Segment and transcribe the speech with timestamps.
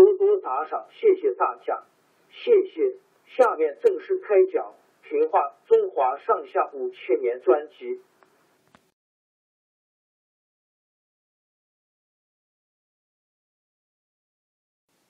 [0.00, 1.84] 多多打赏，谢谢大家，
[2.30, 2.96] 谢谢。
[3.26, 4.74] 下面正式开讲
[5.08, 8.00] 《评话中华上下五千年》专辑。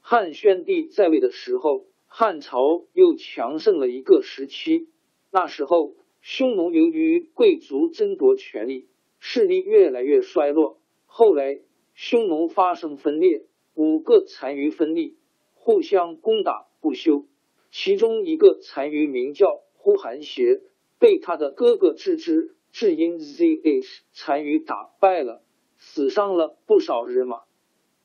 [0.00, 4.88] 汉宣帝在位的时候，汉朝又强盛了一个时期。
[5.30, 8.88] 那时候，匈奴由于贵族争夺权力，
[9.20, 10.80] 势力越来越衰落。
[11.06, 11.60] 后来，
[11.94, 13.46] 匈奴发生分裂。
[13.74, 15.16] 五个单于分立，
[15.54, 17.26] 互相攻打不休。
[17.70, 20.60] 其中一个单于名叫呼韩邪，
[20.98, 25.42] 被他的哥哥智之智因 zh 单于打败了，
[25.78, 27.42] 死伤了不少人马。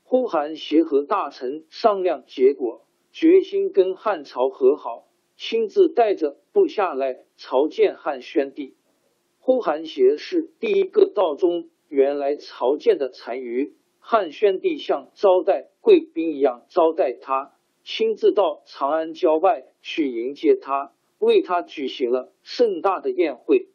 [0.04, 8.76] 呼韩邪和大臣商量结果，决心跟汉朝和好，亲自带着部下来朝见汉宣帝。
[9.40, 13.76] 呼韩邪是第一个到中原来朝见的单于。
[14.08, 23.68] 汉宣帝像招待贵宾一样招待他，亲自到长安郊外去迎接他，为他举行了盛大的宴会。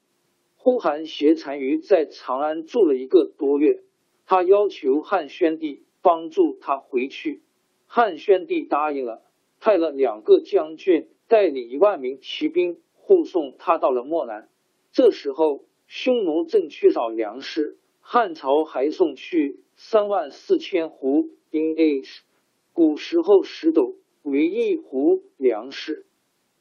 [0.54, 3.82] 呼韩邪单于在长安住了一个多月，
[4.24, 7.42] 他要求汉宣帝帮助他回去。
[7.86, 9.24] 汉宣帝答应了，
[9.58, 14.48] 派了两个将军带领一万名骑兵护送他到了漠南。
[14.92, 17.79] 这时候，匈奴正缺少粮食，
[18.12, 19.60] 汉朝还送去。
[19.76, 22.24] 三万四千斛银 h，
[22.72, 23.94] 古时候十斗
[24.24, 26.06] 为一斛粮食。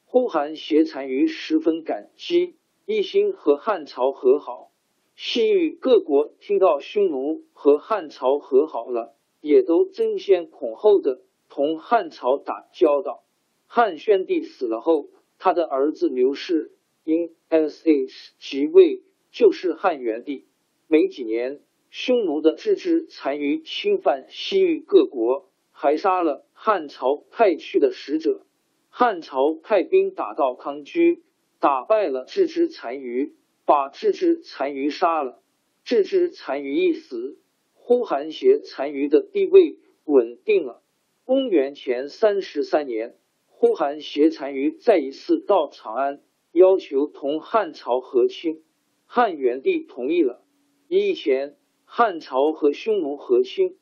[0.06, 2.54] 呼韩邪单于十分感激，
[2.86, 4.70] 一心和汉朝和好。
[5.16, 13.24] 西域各国听到匈奴和汉朝和好了，也都争先恐后的同汉朝打交道。
[13.66, 16.74] 汉宣帝死了后，他的儿子刘氏
[17.04, 20.46] 因 sh 即位，就是汉元帝。
[20.90, 21.62] 没几年。
[21.92, 28.46] 匈奴的自治单于侵犯西域各国，还杀了汉朝派去的使者。
[28.90, 31.24] 汉朝派兵打到康居，
[31.60, 33.34] 打败了自治单于，
[33.66, 35.42] 把自治单于杀了。
[35.84, 37.40] 自治单于一死，
[37.74, 40.84] 呼韩邪单于的地位稳定了。
[41.26, 43.16] 公元前三十三年，
[43.48, 48.62] 呼韩邪单于再一次到长安，要求同汉朝和亲。
[49.08, 50.44] 汉元帝同意了。
[50.90, 51.56] 以前。
[51.92, 53.76] 汉朝和匈奴和亲，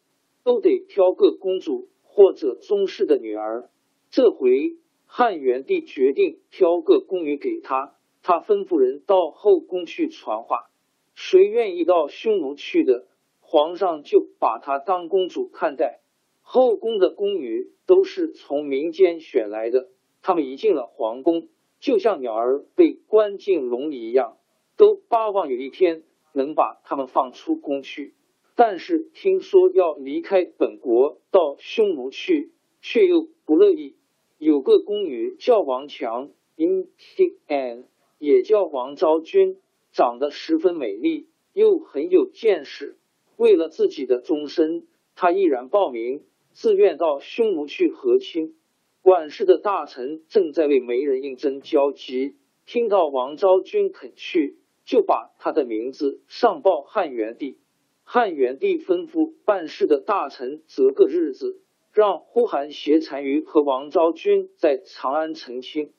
[0.46, 3.70] 都得挑个公主或者宗室的女儿。
[4.10, 10.70] 这回汉元帝决定挑个宫女给他，他吩咐人到后宫去传话，
[11.16, 13.08] 谁愿意到匈奴去的，
[13.42, 16.00] 皇上就把她当公主看待。
[16.42, 19.90] 后宫的宫女都是从民间选来的，
[20.22, 21.50] 他们一进了皇宫，
[21.82, 24.38] 就像鸟儿被关进笼里一样，
[24.78, 26.04] 都巴望有一天。
[26.38, 28.14] 能把他们放出宫去，
[28.56, 33.98] 但是听说要离开本国到匈奴去，却又不乐意。
[34.38, 37.86] 有个宫女叫王强，in t n
[38.20, 39.58] 也叫王昭君，
[39.92, 42.98] 长得十分美丽，又很有见识。
[43.36, 44.86] 为了自己的终身，
[45.16, 46.24] 她毅然报名，
[46.54, 48.56] 自愿到匈奴去和亲。
[49.02, 52.36] 管事的大臣正在为媒人应征焦急，
[52.66, 54.58] 听到王昭君肯去。
[54.88, 57.60] 就把他的名字上报汉元帝，
[58.06, 61.62] 汉元帝吩咐办事的大臣择个日子，
[61.92, 65.92] 让呼韩邪单于和王昭君在长安成亲。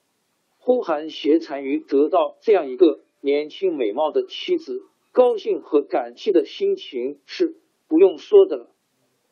[0.57, 4.83] 呼韩邪单于得到这样一个年轻美貌的妻子，
[5.13, 8.71] 高兴和感激的心情是不用说的了。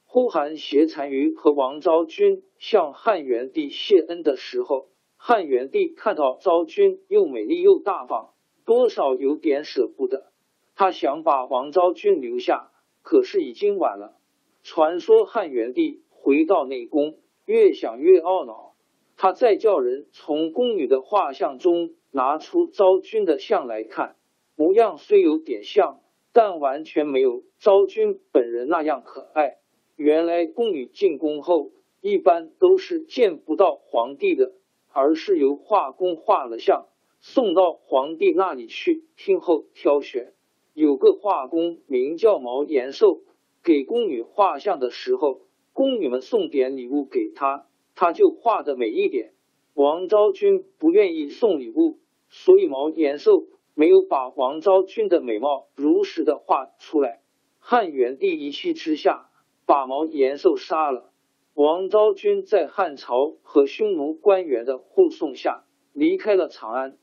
[0.05, 8.35] 呼韩邪单于和王昭君向汉元帝谢恩的时候，汉元帝看到昭君又美丽又大方，
[8.67, 10.33] 多少有点舍不得。
[10.75, 12.71] 他想把王昭君留下，
[13.03, 14.19] 可是已经晚了。
[14.63, 17.17] 传说汉元帝回到内宫，
[17.47, 18.75] 越想越懊恼。
[19.17, 24.17] 他再叫人从宫女的画像中拿出昭君的像来看，
[24.57, 26.01] 模样虽有点像，
[26.33, 29.59] 但完全没有昭君本人那样可爱。
[29.95, 31.71] 原来宫女进宫后，
[32.03, 34.53] 一般都是见不到皇帝的，
[34.93, 36.89] 而是由画工画了像，
[37.21, 40.33] 送到皇帝那里去听候挑选。
[40.75, 43.23] 有个画工名叫毛延寿，
[43.65, 45.41] 给宫女画像的时候，
[45.73, 47.67] 宫女们送点礼物给他。
[47.95, 49.33] 他就画的美一点。
[49.73, 51.99] 王昭君不愿意送礼物，
[52.29, 57.23] 所以毛延寿没有把王昭君的美貌如实的画出来。
[57.59, 59.31] 汉元帝一气之下，
[59.65, 61.11] 把毛延寿杀了。
[61.55, 65.65] 王昭君在汉朝和匈奴官员的护送下
[65.95, 66.99] 离开了长安。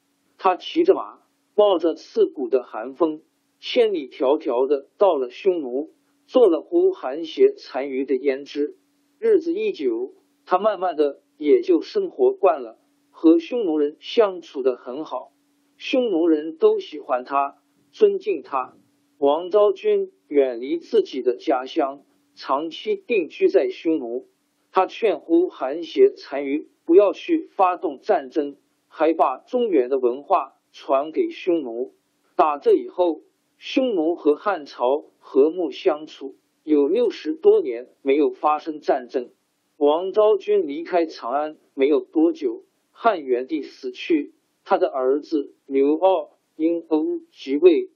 [0.45, 1.22] 他骑着马，
[1.56, 3.22] 冒着刺骨的寒风，
[3.62, 5.94] 千里迢迢的到了匈奴，
[6.28, 8.75] 做了呼韩邪单于的胭脂。
[9.19, 10.13] 日子一久。
[10.45, 12.78] 他慢慢的也就生活惯了，
[13.10, 15.31] 和匈奴人相处的很好，
[15.78, 17.62] 匈奴人都喜欢他，
[17.94, 18.75] 尊敬他。
[19.18, 22.04] 王昭君远离自己的家乡，
[22.36, 24.28] 长期定居在匈奴。
[24.74, 28.57] 他劝呼韩邪单于不要去发动战争，
[28.95, 31.95] 还把中原的文化传给匈奴。
[32.36, 33.22] 打这以后，
[33.57, 39.31] 匈奴和汉朝和睦相处，有六十多年没有发生战争。
[39.78, 47.89] 王昭君离开长安没有多久，汉元帝死去，他的儿子刘骜因欧即位，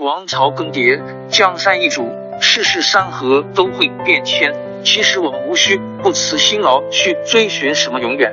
[0.00, 2.02] 王朝更迭，江山易主，
[2.40, 4.52] 世事山河都会变迁。
[4.82, 8.32] 其实我们无需不辞辛劳去追寻什么永远，